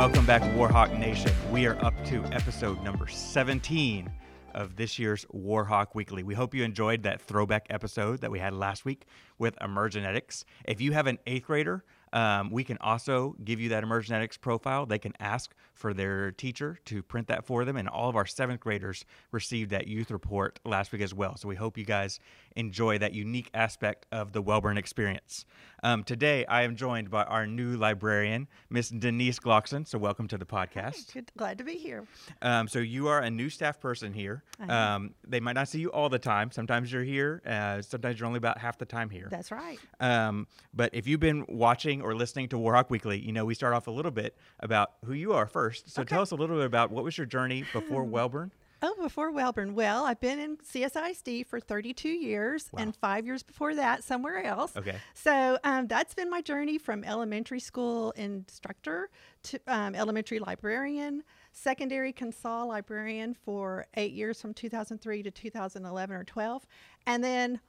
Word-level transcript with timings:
Welcome 0.00 0.24
back, 0.24 0.40
Warhawk 0.54 0.98
Nation. 0.98 1.30
We 1.50 1.66
are 1.66 1.76
up 1.84 1.92
to 2.06 2.24
episode 2.32 2.82
number 2.82 3.06
17 3.06 4.10
of 4.54 4.74
this 4.74 4.98
year's 4.98 5.26
Warhawk 5.26 5.88
Weekly. 5.94 6.22
We 6.22 6.32
hope 6.32 6.54
you 6.54 6.64
enjoyed 6.64 7.02
that 7.02 7.20
throwback 7.20 7.66
episode 7.68 8.22
that 8.22 8.30
we 8.30 8.38
had 8.38 8.54
last 8.54 8.86
week 8.86 9.04
with 9.38 9.58
Emergenetics. 9.58 10.44
If 10.64 10.80
you 10.80 10.92
have 10.92 11.06
an 11.06 11.18
eighth 11.26 11.44
grader, 11.44 11.84
um, 12.14 12.50
we 12.50 12.64
can 12.64 12.78
also 12.80 13.36
give 13.44 13.60
you 13.60 13.68
that 13.68 13.84
Emergenetics 13.84 14.40
profile. 14.40 14.86
They 14.86 14.98
can 14.98 15.12
ask 15.20 15.54
for 15.74 15.92
their 15.92 16.32
teacher 16.32 16.78
to 16.86 17.02
print 17.02 17.28
that 17.28 17.44
for 17.44 17.66
them, 17.66 17.76
and 17.76 17.86
all 17.86 18.08
of 18.08 18.16
our 18.16 18.26
seventh 18.26 18.60
graders 18.60 19.04
received 19.32 19.70
that 19.70 19.86
youth 19.86 20.10
report 20.10 20.60
last 20.64 20.92
week 20.92 21.02
as 21.02 21.12
well. 21.12 21.36
So 21.36 21.46
we 21.46 21.56
hope 21.56 21.76
you 21.76 21.84
guys 21.84 22.18
enjoy 22.56 22.98
that 22.98 23.12
unique 23.14 23.50
aspect 23.54 24.06
of 24.12 24.32
the 24.32 24.42
Wellborn 24.42 24.76
experience. 24.78 25.44
Um, 25.82 26.04
today, 26.04 26.44
I 26.46 26.62
am 26.62 26.76
joined 26.76 27.10
by 27.10 27.24
our 27.24 27.46
new 27.46 27.76
librarian, 27.76 28.48
Miss 28.68 28.90
Denise 28.90 29.38
Glockzin. 29.38 29.86
So 29.88 29.98
welcome 29.98 30.28
to 30.28 30.36
the 30.36 30.44
podcast. 30.44 31.12
Good, 31.14 31.30
glad 31.38 31.56
to 31.58 31.64
be 31.64 31.74
here. 31.76 32.04
Um, 32.42 32.68
so 32.68 32.80
you 32.80 33.08
are 33.08 33.20
a 33.20 33.30
new 33.30 33.48
staff 33.48 33.80
person 33.80 34.12
here. 34.12 34.42
Um, 34.68 35.14
they 35.26 35.40
might 35.40 35.54
not 35.54 35.68
see 35.68 35.80
you 35.80 35.90
all 35.90 36.08
the 36.10 36.18
time. 36.18 36.50
Sometimes 36.50 36.92
you're 36.92 37.02
here. 37.04 37.40
Uh, 37.46 37.80
sometimes 37.80 38.20
you're 38.20 38.26
only 38.26 38.38
about 38.38 38.58
half 38.58 38.76
the 38.78 38.84
time 38.84 39.08
here. 39.08 39.28
That's 39.30 39.50
right. 39.50 39.78
Um, 40.00 40.46
but 40.74 40.90
if 40.94 41.06
you've 41.06 41.20
been 41.20 41.46
watching 41.48 42.02
or 42.02 42.14
listening 42.14 42.48
to 42.50 42.56
Warhawk 42.56 42.90
Weekly, 42.90 43.18
you 43.18 43.32
know 43.32 43.44
we 43.46 43.54
start 43.54 43.72
off 43.72 43.86
a 43.86 43.90
little 43.90 44.10
bit 44.10 44.36
about 44.60 44.92
who 45.06 45.14
you 45.14 45.32
are 45.32 45.46
first. 45.46 45.88
So 45.90 46.02
Okay. 46.02 46.10
tell 46.14 46.22
us 46.22 46.30
a 46.30 46.36
little 46.36 46.56
bit 46.56 46.66
about 46.66 46.90
what 46.90 47.04
was 47.04 47.16
your 47.16 47.26
journey 47.26 47.64
before 47.72 48.04
Wellborn. 48.04 48.50
Oh, 48.82 48.94
before 49.00 49.30
Wellborn. 49.30 49.74
Well, 49.74 50.04
I've 50.06 50.20
been 50.20 50.38
in 50.38 50.56
CSISD 50.56 51.46
for 51.46 51.60
32 51.60 52.08
years 52.08 52.70
and 52.76 52.96
five 52.96 53.26
years 53.26 53.42
before 53.42 53.74
that 53.74 54.02
somewhere 54.04 54.42
else. 54.42 54.74
Okay. 54.76 54.96
So 55.12 55.58
um, 55.64 55.86
that's 55.86 56.14
been 56.14 56.30
my 56.30 56.40
journey 56.40 56.78
from 56.78 57.04
elementary 57.04 57.60
school 57.60 58.12
instructor 58.12 59.10
to 59.44 59.60
um, 59.66 59.94
elementary 59.94 60.38
librarian, 60.38 61.22
secondary 61.52 62.12
consol 62.12 62.68
librarian 62.68 63.34
for 63.34 63.86
eight 63.94 64.12
years 64.12 64.40
from 64.40 64.54
2003 64.54 65.24
to 65.24 65.30
2011 65.30 66.16
or 66.16 66.24
12. 66.24 66.66
And 67.06 67.22
then 67.22 67.60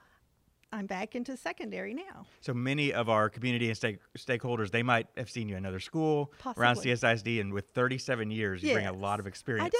I'm 0.73 0.85
back 0.85 1.15
into 1.15 1.35
secondary 1.35 1.93
now. 1.93 2.25
So 2.39 2.53
many 2.53 2.93
of 2.93 3.09
our 3.09 3.29
community 3.29 3.67
and 3.67 3.75
stake, 3.75 3.99
stakeholders, 4.17 4.71
they 4.71 4.83
might 4.83 5.07
have 5.17 5.29
seen 5.29 5.49
you 5.49 5.55
in 5.55 5.65
another 5.65 5.81
school 5.81 6.31
around 6.45 6.75
Possibly. 6.75 6.91
CSISD, 6.93 7.41
and 7.41 7.53
with 7.53 7.65
37 7.73 8.31
years, 8.31 8.63
you 8.63 8.73
bring 8.73 8.87
a 8.87 8.93
lot 8.93 9.19
of 9.19 9.27
experience 9.27 9.75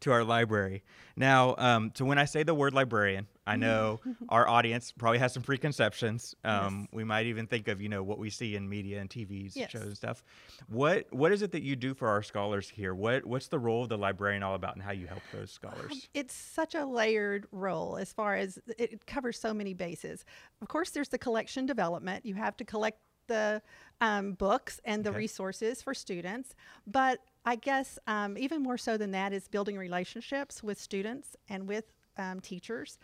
to 0.00 0.12
our 0.12 0.22
library. 0.22 0.82
Now, 1.16 1.54
um, 1.56 1.92
so 1.94 2.04
when 2.04 2.18
I 2.18 2.26
say 2.26 2.42
the 2.42 2.54
word 2.54 2.74
librarian, 2.74 3.26
I 3.46 3.56
know 3.56 4.00
our 4.28 4.48
audience 4.48 4.92
probably 4.92 5.18
has 5.18 5.32
some 5.32 5.42
preconceptions. 5.42 6.34
Um, 6.44 6.80
Yes. 6.82 6.88
We 6.92 7.04
might 7.04 7.26
even 7.26 7.46
think 7.46 7.68
of 7.68 7.80
you 7.80 7.88
know 7.88 8.02
what 8.02 8.18
we 8.18 8.30
see 8.30 8.56
in 8.56 8.68
media 8.68 9.00
and 9.00 9.10
TVs 9.10 9.54
Yes. 9.54 9.70
shows 9.70 9.82
and 9.82 9.96
stuff. 9.96 10.22
What 10.68 11.12
what 11.12 11.32
is 11.32 11.42
it 11.42 11.52
that 11.52 11.62
you 11.62 11.76
do 11.76 11.94
for 11.94 12.08
our 12.08 12.22
scholars 12.22 12.68
here? 12.68 12.94
What 12.94 13.26
what's 13.26 13.48
the 13.48 13.58
role 13.58 13.82
of 13.82 13.88
the 13.88 13.98
librarian 13.98 14.42
all 14.42 14.54
about, 14.54 14.74
and 14.74 14.82
how 14.82 14.92
you 14.92 15.06
help 15.06 15.22
those 15.32 15.50
scholars? 15.50 16.08
It's 16.14 16.34
such 16.34 16.74
a 16.74 16.84
layered 16.84 17.46
role 17.52 17.96
as 17.96 18.12
far 18.12 18.34
as 18.36 18.58
it 18.78 18.92
it 18.92 19.06
covers 19.06 19.38
so 19.38 19.52
many 19.52 19.74
bases. 19.74 20.24
Of 20.62 20.68
course, 20.68 20.90
there's 20.90 21.08
the 21.08 21.18
collection 21.18 21.66
development. 21.66 22.24
You 22.24 22.34
have 22.34 22.56
to 22.58 22.64
collect 22.64 22.98
the 23.26 23.62
um, 24.02 24.32
books 24.34 24.80
and 24.84 25.02
the 25.02 25.08
Okay. 25.10 25.18
resources 25.18 25.80
for 25.80 25.94
students. 25.94 26.54
But 26.86 27.20
I 27.46 27.56
guess 27.56 27.98
um, 28.06 28.36
even 28.36 28.62
more 28.62 28.76
so 28.76 28.96
than 28.98 29.12
that 29.12 29.32
is 29.32 29.48
building 29.48 29.78
relationships 29.78 30.62
with 30.62 30.78
students 30.78 31.34
and 31.48 31.66
with 31.66 31.86
um, 32.18 32.40
teachers 32.40 32.98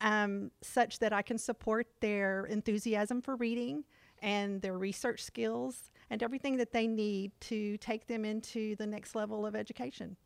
um, 0.00 0.50
such 0.62 0.98
that 0.98 1.12
I 1.12 1.22
can 1.22 1.38
support 1.38 1.86
their 2.00 2.44
enthusiasm 2.44 3.22
for 3.22 3.36
reading 3.36 3.84
and 4.22 4.62
their 4.62 4.76
research 4.76 5.22
skills 5.22 5.90
and 6.10 6.22
everything 6.22 6.56
that 6.58 6.72
they 6.72 6.86
need 6.86 7.32
to 7.40 7.76
take 7.78 8.06
them 8.06 8.24
into 8.24 8.76
the 8.76 8.86
next 8.86 9.14
level 9.14 9.46
of 9.46 9.54
education. 9.54 10.16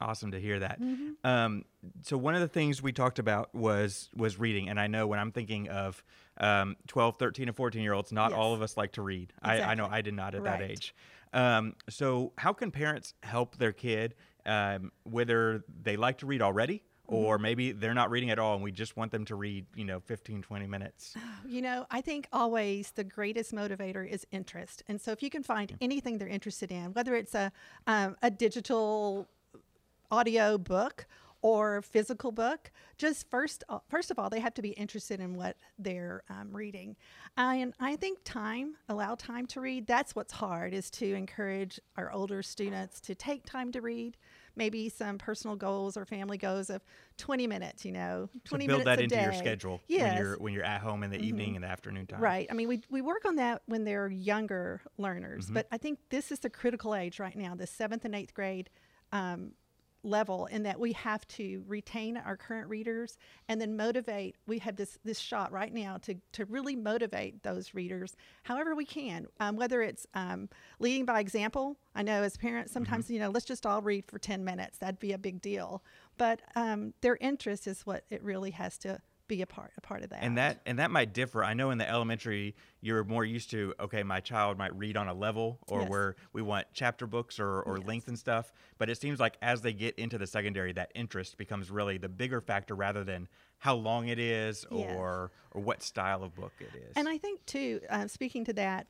Awesome 0.00 0.32
to 0.32 0.40
hear 0.40 0.58
that. 0.58 0.80
Mm-hmm. 0.80 1.12
Um, 1.24 1.64
so 2.02 2.18
one 2.18 2.34
of 2.34 2.40
the 2.40 2.48
things 2.48 2.82
we 2.82 2.92
talked 2.92 3.18
about 3.18 3.54
was 3.54 4.10
was 4.14 4.38
reading, 4.38 4.68
and 4.68 4.78
I 4.78 4.86
know 4.86 5.06
when 5.06 5.18
I'm 5.18 5.30
thinking 5.32 5.68
of 5.68 6.02
um, 6.38 6.76
12, 6.88 7.16
13, 7.16 7.48
and 7.48 7.56
14 7.56 7.80
year 7.80 7.92
olds, 7.92 8.12
not 8.12 8.32
all 8.32 8.54
of 8.54 8.60
us 8.60 8.76
like 8.76 8.92
to 8.92 9.02
read. 9.02 9.32
I, 9.40 9.62
I 9.62 9.74
know 9.74 9.88
I 9.90 10.02
did 10.02 10.14
not 10.14 10.34
at 10.34 10.44
that 10.44 10.62
age. 10.62 10.94
Um, 11.32 11.74
so 11.88 12.32
how 12.38 12.52
can 12.52 12.70
parents 12.70 13.14
help 13.22 13.56
their 13.56 13.72
kid, 13.72 14.14
um, 14.46 14.92
whether 15.04 15.64
they 15.82 15.96
like 15.96 16.18
to 16.18 16.26
read 16.26 16.42
already. 16.42 16.82
Or 17.06 17.38
maybe 17.38 17.72
they're 17.72 17.94
not 17.94 18.10
reading 18.10 18.30
at 18.30 18.38
all, 18.38 18.54
and 18.54 18.62
we 18.62 18.72
just 18.72 18.96
want 18.96 19.12
them 19.12 19.24
to 19.26 19.34
read, 19.34 19.66
you 19.74 19.84
know, 19.84 20.00
15, 20.00 20.42
20 20.42 20.66
minutes? 20.66 21.14
You 21.46 21.60
know, 21.60 21.86
I 21.90 22.00
think 22.00 22.26
always 22.32 22.90
the 22.92 23.04
greatest 23.04 23.52
motivator 23.52 24.08
is 24.08 24.26
interest. 24.32 24.82
And 24.88 25.00
so 25.00 25.12
if 25.12 25.22
you 25.22 25.30
can 25.30 25.42
find 25.42 25.76
anything 25.80 26.18
they're 26.18 26.28
interested 26.28 26.72
in, 26.72 26.94
whether 26.94 27.14
it's 27.14 27.34
a, 27.34 27.52
um, 27.86 28.16
a 28.22 28.30
digital 28.30 29.28
audio 30.10 30.56
book 30.56 31.06
or 31.42 31.82
physical 31.82 32.32
book, 32.32 32.70
just 32.96 33.28
first, 33.28 33.64
uh, 33.68 33.78
first 33.90 34.10
of 34.10 34.18
all, 34.18 34.30
they 34.30 34.40
have 34.40 34.54
to 34.54 34.62
be 34.62 34.70
interested 34.70 35.20
in 35.20 35.36
what 35.36 35.58
they're 35.78 36.22
um, 36.30 36.48
reading. 36.56 36.96
And 37.36 37.74
I 37.78 37.96
think 37.96 38.20
time, 38.24 38.76
allow 38.88 39.14
time 39.14 39.46
to 39.48 39.60
read, 39.60 39.86
that's 39.86 40.16
what's 40.16 40.32
hard 40.32 40.72
is 40.72 40.90
to 40.92 41.12
encourage 41.12 41.78
our 41.98 42.10
older 42.10 42.42
students 42.42 42.98
to 43.02 43.14
take 43.14 43.44
time 43.44 43.72
to 43.72 43.82
read. 43.82 44.16
Maybe 44.56 44.88
some 44.88 45.18
personal 45.18 45.56
goals 45.56 45.96
or 45.96 46.04
family 46.04 46.38
goals 46.38 46.70
of 46.70 46.82
20 47.18 47.46
minutes, 47.46 47.84
you 47.84 47.92
know, 47.92 48.28
20 48.44 48.64
so 48.64 48.68
build 48.68 48.68
minutes 48.68 48.84
that 48.84 48.98
a 49.00 49.02
into 49.02 49.14
day. 49.16 49.22
your 49.24 49.32
schedule 49.32 49.80
Yes. 49.88 50.02
when 50.16 50.22
you're 50.24 50.38
when 50.38 50.52
you're 50.54 50.64
at 50.64 50.80
home 50.80 51.02
in 51.02 51.10
the 51.10 51.18
evening 51.20 51.56
and 51.56 51.64
the 51.64 51.68
afternoon 51.68 52.06
time. 52.06 52.20
Right. 52.20 52.46
I 52.50 52.54
mean, 52.54 52.68
we, 52.68 52.82
we 52.90 53.00
work 53.02 53.24
on 53.24 53.36
that 53.36 53.62
when 53.66 53.84
they're 53.84 54.08
younger 54.08 54.80
learners, 54.98 55.46
Mm-hmm. 55.46 55.54
but 55.54 55.66
I 55.72 55.78
think 55.78 55.98
this 56.10 56.30
is 56.30 56.38
the 56.40 56.50
critical 56.50 56.94
age 56.94 57.18
right 57.18 57.36
now, 57.36 57.54
the 57.54 57.66
seventh 57.66 58.04
and 58.04 58.14
eighth 58.14 58.34
grade 58.34 58.70
um, 59.12 59.52
level, 60.04 60.46
in 60.46 60.62
that 60.64 60.78
we 60.78 60.92
have 60.92 61.26
to 61.28 61.64
retain 61.66 62.16
our 62.16 62.36
current 62.36 62.68
readers 62.68 63.16
and 63.48 63.60
then 63.60 63.76
motivate. 63.76 64.36
We 64.46 64.58
have 64.60 64.76
this 64.76 64.98
this 65.04 65.18
shot 65.18 65.52
right 65.52 65.72
now 65.72 65.96
to 65.98 66.14
to 66.32 66.44
really 66.44 66.76
motivate 66.76 67.42
those 67.42 67.74
readers, 67.74 68.16
however 68.44 68.74
we 68.74 68.84
can. 68.84 69.26
Um, 69.40 69.56
whether 69.56 69.82
it's 69.82 70.06
um, 70.14 70.48
leading 70.78 71.04
by 71.04 71.20
example. 71.20 71.76
I 71.94 72.02
know 72.02 72.22
as 72.22 72.36
parents 72.36 72.70
Mm-hmm. 72.70 72.84
sometimes 72.84 73.10
you 73.10 73.18
know 73.18 73.30
let's 73.30 73.46
just 73.46 73.66
all 73.66 73.82
read 73.82 74.04
for 74.06 74.18
ten 74.18 74.44
minutes. 74.44 74.78
That'd 74.78 74.98
be 74.98 75.12
a 75.12 75.18
big 75.18 75.40
deal, 75.40 75.82
but 76.18 76.42
um, 76.54 76.94
their 77.00 77.16
interest 77.20 77.66
is 77.66 77.82
what 77.86 78.04
it 78.10 78.22
really 78.22 78.50
has 78.52 78.78
to 78.78 79.00
be 79.26 79.40
a 79.42 79.46
part 79.46 79.72
a 79.78 79.80
part 79.80 80.02
of 80.02 80.10
that. 80.10 80.22
and 80.22 80.36
that 80.36 80.60
and 80.66 80.78
that 80.78 80.90
might 80.90 81.14
differ 81.14 81.42
i 81.42 81.54
know 81.54 81.70
in 81.70 81.78
the 81.78 81.88
elementary 81.88 82.54
you're 82.80 83.02
more 83.04 83.24
used 83.24 83.50
to 83.50 83.72
okay 83.80 84.02
my 84.02 84.20
child 84.20 84.58
might 84.58 84.76
read 84.76 84.96
on 84.96 85.08
a 85.08 85.14
level 85.14 85.58
or 85.66 85.80
Yes. 85.80 85.88
where 85.90 86.16
we 86.34 86.42
want 86.42 86.66
chapter 86.74 87.06
books 87.06 87.40
or, 87.40 87.62
or 87.62 87.78
length 87.78 88.08
and 88.08 88.18
stuff 88.18 88.52
but 88.76 88.90
it 88.90 89.00
seems 89.00 89.18
like 89.18 89.38
as 89.40 89.62
they 89.62 89.72
get 89.72 89.94
into 89.98 90.18
the 90.18 90.26
secondary 90.26 90.72
that 90.74 90.90
interest 90.94 91.38
becomes 91.38 91.70
really 91.70 91.96
the 91.96 92.08
bigger 92.08 92.40
factor 92.42 92.74
rather 92.74 93.02
than 93.02 93.26
how 93.58 93.74
long 93.74 94.08
it 94.08 94.18
is 94.18 94.66
Yes. 94.70 94.90
or 94.94 95.32
or 95.52 95.60
what 95.62 95.82
style 95.82 96.22
of 96.22 96.34
book 96.34 96.52
it 96.60 96.74
is 96.74 96.92
And 96.96 97.08
I 97.08 97.16
think 97.16 97.44
too, 97.46 97.80
uh, 97.88 98.08
speaking 98.08 98.44
to 98.44 98.52
that, 98.54 98.88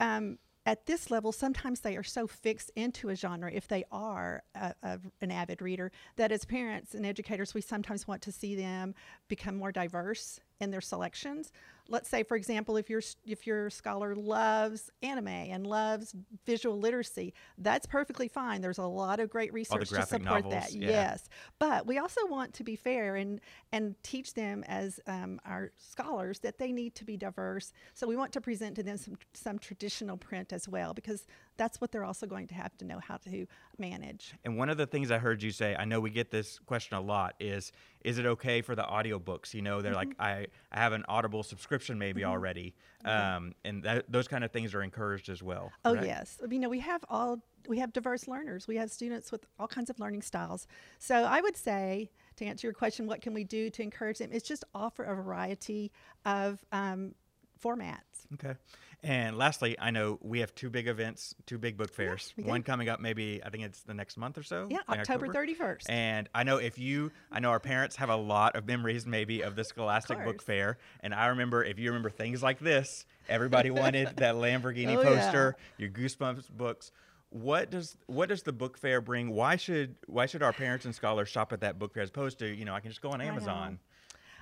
um, 0.00 0.38
at 0.66 0.86
this 0.86 1.10
level, 1.10 1.30
sometimes 1.30 1.80
they 1.80 1.96
are 1.96 2.02
so 2.02 2.26
fixed 2.26 2.70
into 2.74 3.10
a 3.10 3.14
genre, 3.14 3.50
if 3.52 3.68
they 3.68 3.84
are 3.92 4.42
uh, 4.54 4.72
a, 4.82 4.88
a, 4.88 5.00
an 5.20 5.30
avid 5.30 5.60
reader, 5.60 5.92
that 6.16 6.32
as 6.32 6.44
parents 6.44 6.94
and 6.94 7.04
educators, 7.04 7.52
we 7.52 7.60
sometimes 7.60 8.08
want 8.08 8.22
to 8.22 8.32
see 8.32 8.54
them 8.54 8.94
become 9.28 9.56
more 9.56 9.72
diverse 9.72 10.40
in 10.60 10.70
their 10.70 10.80
selections. 10.80 11.52
Let's 11.88 12.08
say, 12.08 12.22
for 12.22 12.36
example, 12.36 12.76
if 12.76 12.88
your 12.88 13.02
if 13.26 13.46
your 13.46 13.68
scholar 13.70 14.14
loves 14.14 14.90
anime 15.02 15.28
and 15.28 15.66
loves 15.66 16.14
visual 16.46 16.78
literacy, 16.78 17.34
that's 17.58 17.86
perfectly 17.86 18.28
fine. 18.28 18.60
There's 18.62 18.78
a 18.78 18.84
lot 18.84 19.20
of 19.20 19.28
great 19.28 19.52
research 19.52 19.90
to 19.90 20.02
support 20.02 20.44
novels, 20.44 20.52
that. 20.54 20.72
yeah. 20.72 20.88
Yes, 20.88 21.28
but 21.58 21.86
we 21.86 21.98
also 21.98 22.20
want 22.26 22.54
to 22.54 22.64
be 22.64 22.74
fair 22.76 23.16
and 23.16 23.40
and 23.70 23.94
teach 24.02 24.34
them 24.34 24.64
as 24.66 24.98
um, 25.06 25.40
our 25.44 25.72
scholars 25.76 26.38
that 26.40 26.58
they 26.58 26.72
need 26.72 26.94
to 26.94 27.04
be 27.04 27.16
diverse. 27.16 27.72
So 27.92 28.06
we 28.06 28.16
want 28.16 28.32
to 28.32 28.40
present 28.40 28.76
to 28.76 28.82
them 28.82 28.96
some 28.96 29.16
some 29.34 29.58
traditional 29.58 30.16
print 30.16 30.52
as 30.52 30.66
well 30.66 30.94
because 30.94 31.26
that's 31.56 31.80
what 31.80 31.92
they're 31.92 32.04
also 32.04 32.26
going 32.26 32.46
to 32.48 32.54
have 32.54 32.76
to 32.78 32.84
know 32.84 32.98
how 32.98 33.16
to 33.18 33.46
manage. 33.78 34.34
And 34.44 34.56
one 34.56 34.70
of 34.70 34.76
the 34.76 34.86
things 34.86 35.10
I 35.10 35.18
heard 35.18 35.42
you 35.42 35.50
say, 35.50 35.76
I 35.78 35.84
know 35.84 36.00
we 36.00 36.10
get 36.10 36.30
this 36.30 36.58
question 36.60 36.96
a 36.96 37.00
lot, 37.00 37.34
is 37.38 37.72
is 38.04 38.18
it 38.18 38.26
okay 38.26 38.62
for 38.62 38.74
the 38.74 38.82
audiobooks? 38.82 39.52
You 39.54 39.62
know, 39.62 39.80
they're 39.82 39.92
Mm-hmm. 39.92 39.98
like, 39.98 40.14
I, 40.18 40.46
I 40.72 40.78
have 40.80 40.92
an 40.92 41.04
Audible 41.08 41.42
subscription 41.42 41.73
maybe 41.98 42.24
already. 42.24 42.74
Um, 43.04 43.54
and 43.64 43.82
that, 43.82 44.10
those 44.10 44.28
kind 44.28 44.44
of 44.44 44.50
things 44.50 44.74
are 44.74 44.82
encouraged 44.82 45.28
as 45.28 45.42
well. 45.42 45.70
Oh 45.84 45.92
correct? 45.92 46.06
yes, 46.06 46.38
you 46.50 46.58
know 46.58 46.68
we 46.68 46.80
have 46.80 47.04
all 47.08 47.40
we 47.68 47.78
have 47.78 47.92
diverse 47.92 48.28
learners. 48.28 48.66
We 48.66 48.76
have 48.76 48.90
students 48.90 49.32
with 49.32 49.46
all 49.58 49.66
kinds 49.66 49.90
of 49.90 49.98
learning 49.98 50.22
styles. 50.22 50.66
So 50.98 51.24
I 51.24 51.40
would 51.40 51.56
say 51.56 52.10
to 52.36 52.44
answer 52.44 52.66
your 52.66 52.74
question, 52.74 53.06
what 53.06 53.20
can 53.20 53.34
we 53.34 53.44
do 53.44 53.70
to 53.70 53.82
encourage 53.82 54.18
them? 54.18 54.30
It's 54.32 54.46
just 54.46 54.64
offer 54.74 55.04
a 55.04 55.14
variety 55.14 55.92
of 56.24 56.64
um, 56.72 57.14
formats. 57.64 57.98
Okay. 58.34 58.54
And 59.02 59.36
lastly, 59.36 59.76
I 59.78 59.90
know 59.90 60.18
we 60.22 60.40
have 60.40 60.54
two 60.54 60.70
big 60.70 60.88
events, 60.88 61.34
two 61.46 61.58
big 61.58 61.76
book 61.76 61.92
fairs. 61.92 62.32
do. 62.38 62.44
One 62.44 62.62
coming 62.62 62.88
up 62.88 63.00
maybe 63.00 63.40
I 63.44 63.50
think 63.50 63.64
it's 63.64 63.80
the 63.82 63.92
next 63.92 64.16
month 64.16 64.38
or 64.38 64.42
so. 64.42 64.66
Yeah, 64.70 64.78
October 64.88 65.28
31st. 65.28 65.90
And 65.90 66.28
I 66.34 66.42
know 66.42 66.56
if 66.56 66.78
you 66.78 67.12
I 67.30 67.40
know 67.40 67.50
our 67.50 67.60
parents 67.60 67.96
have 67.96 68.08
a 68.08 68.16
lot 68.16 68.56
of 68.56 68.66
memories 68.66 69.06
maybe 69.06 69.42
of 69.42 69.56
the 69.56 69.64
Scholastic 69.64 70.24
Book. 70.24 70.40
Fair. 70.42 70.78
And 71.00 71.14
I 71.14 71.26
remember 71.26 71.62
if 71.62 71.78
you 71.78 71.90
remember 71.90 72.08
things 72.10 72.42
like 72.42 72.60
this, 72.60 73.04
everybody 73.28 73.70
wanted 73.82 74.16
that 74.16 74.36
Lamborghini 74.36 74.96
Oh, 74.96 75.02
yeah. 75.02 75.20
poster, 75.22 75.56
your 75.76 75.90
Goosebumps 75.90 76.50
books. 76.50 76.90
what 77.28 77.70
does 77.70 77.96
what 78.06 78.30
does 78.30 78.42
the 78.42 78.52
book 78.52 78.78
fair 78.78 79.02
bring? 79.02 79.30
Why 79.30 79.56
should 79.56 79.96
why 80.06 80.24
should 80.26 80.42
our 80.42 80.52
parents 80.54 80.86
and 80.86 80.94
scholars 80.94 81.28
shop 81.28 81.52
at 81.52 81.60
that 81.60 81.78
book 81.78 81.92
fair 81.92 82.04
as 82.04 82.08
opposed 82.08 82.38
to 82.38 82.46
you 82.46 82.64
know 82.64 82.74
I 82.74 82.80
can 82.80 82.90
just 82.90 83.02
go 83.02 83.10
on. 83.10 83.20
Amazon? 83.20 83.80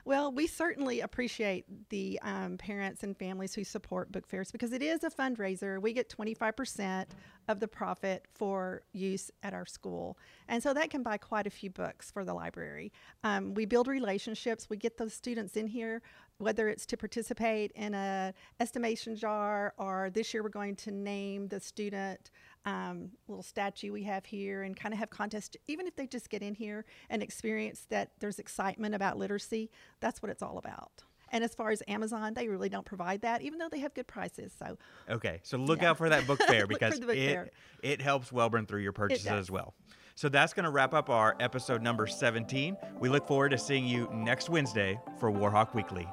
Well, 0.05 0.33
we 0.33 0.49
certainly 0.49 1.01
appreciate 1.01 1.65
the 1.91 2.19
um, 2.23 2.59
parents 2.59 3.05
and 3.05 3.17
families 3.17 3.55
who 3.55 3.63
support 3.63 4.11
book 4.11 4.27
fairs 4.27 4.51
because 4.51 4.73
it 4.73 4.83
is 4.83 5.05
a 5.05 5.11
fundraiser. 5.11 5.81
We 5.81 5.93
get 5.93 6.09
25% 6.09 7.07
of 7.47 7.61
the 7.61 7.69
profit 7.69 8.27
for 8.35 8.83
use 8.93 9.31
at 9.45 9.55
our 9.55 9.65
school. 9.65 10.19
And 10.49 10.61
so 10.61 10.75
that 10.75 10.91
can 10.91 11.05
buy 11.05 11.19
quite 11.19 11.47
a 11.47 11.51
few 11.51 11.71
books 11.71 12.11
for 12.11 12.25
the 12.25 12.35
library. 12.35 12.93
Um, 13.23 13.55
we 13.55 13.65
build 13.65 13.87
relationships. 13.87 14.69
We 14.69 14.77
get 14.77 14.99
those 14.99 15.15
students 15.15 15.57
in 15.57 15.69
here, 15.69 16.03
whether 16.39 16.69
it's 16.69 16.85
to 16.87 16.97
participate 16.97 17.71
in 17.77 17.95
a 17.95 18.35
estimation 18.59 19.15
jar 19.15 19.73
or 19.79 20.11
this 20.13 20.35
year 20.35 20.43
we're 20.43 20.49
going 20.49 20.75
to 20.77 20.91
name 20.91 21.47
the 21.47 21.61
student 21.61 22.33
um, 22.65 23.11
little 23.29 23.43
statue 23.43 23.93
we 23.93 24.03
have 24.05 24.25
here 24.25 24.63
and 24.63 24.77
kind 24.77 24.93
of 24.93 24.99
have 24.99 25.11
contests, 25.11 25.57
even 25.67 25.87
if 25.87 25.97
they 25.97 26.07
just 26.07 26.31
get 26.31 26.43
in 26.43 26.55
here 26.55 26.85
and 27.11 27.23
experience 27.23 27.87
that 27.91 28.11
there's 28.21 28.39
excitement 28.39 28.95
about 28.95 29.19
literacy, 29.19 29.71
that's 30.01 30.23
what 30.23 30.31
it's 30.31 30.43
all 30.43 30.59
about. 30.59 31.03
And 31.35 31.43
as 31.43 31.55
far 31.55 31.71
as 31.71 31.83
Amazon, 31.89 32.35
they 32.35 32.47
really 32.49 32.69
don't 32.69 32.85
provide 32.85 33.23
that, 33.23 33.41
even 33.41 33.59
though 33.59 33.71
they 33.71 33.79
have 33.79 33.95
good 33.95 34.07
prices. 34.07 34.53
So 34.59 34.77
Okay, 35.09 35.41
so 35.43 35.57
look 35.57 35.81
Yeah. 35.81 35.91
out 35.91 35.99
for 35.99 36.09
that 36.11 36.27
book 36.27 36.43
fair 36.47 36.67
because 36.67 37.01
book 37.01 37.17
it 37.17 37.33
fair. 37.35 37.51
it 37.83 38.03
helps 38.03 38.31
Wellborn 38.31 38.67
through 38.67 38.81
your 38.83 38.93
purchases 38.93 39.27
as 39.27 39.51
well. 39.51 39.75
So 40.15 40.29
that's 40.29 40.53
going 40.53 40.65
to 40.65 40.71
wrap 40.71 40.93
up 40.93 41.09
our 41.09 41.35
episode 41.41 41.81
number 41.81 42.07
17. 42.07 42.77
We 43.01 43.09
look 43.09 43.27
forward 43.27 43.49
to 43.53 43.59
seeing 43.59 43.87
you 43.87 44.11
next 44.13 44.51
Wednesday 44.51 45.01
for 45.19 45.33
Warhawk 45.33 45.75
Weekly. 45.75 46.07